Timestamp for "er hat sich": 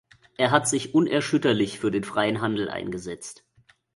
0.35-0.95